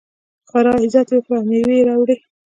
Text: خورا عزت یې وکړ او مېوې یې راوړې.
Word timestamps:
خورا 0.49 0.73
عزت 0.81 1.07
یې 1.11 1.17
وکړ 1.17 1.33
او 1.39 1.43
مېوې 1.49 1.75
یې 1.79 1.85
راوړې. 1.89 2.15